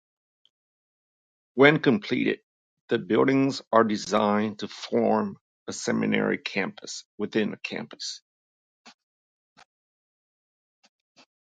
[1.53, 2.39] When completed,
[2.89, 8.23] the buildings are designed to form a seminary campus within a campus.